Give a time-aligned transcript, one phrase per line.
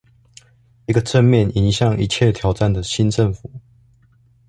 [0.87, 3.51] 一個正面迎向一切挑戰的新政府